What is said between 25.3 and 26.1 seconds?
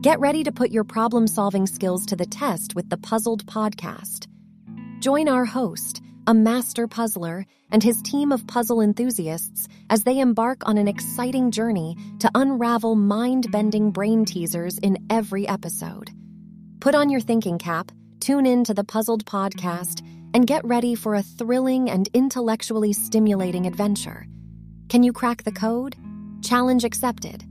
the code?